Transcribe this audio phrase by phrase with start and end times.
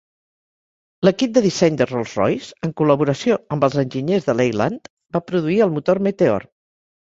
[1.07, 5.77] L'equip de disseny de Rolls-Royce, en col·laboració amb els enginyers de Leyland, va produir el
[5.77, 6.49] motor Meteor.